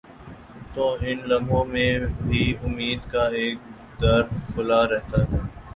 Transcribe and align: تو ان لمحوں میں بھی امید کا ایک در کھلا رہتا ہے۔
تو 0.73 0.85
ان 1.01 1.17
لمحوں 1.25 1.63
میں 1.65 1.91
بھی 2.21 2.43
امید 2.63 2.99
کا 3.11 3.23
ایک 3.39 3.57
در 4.01 4.21
کھلا 4.53 4.81
رہتا 4.87 5.21
ہے۔ 5.23 5.39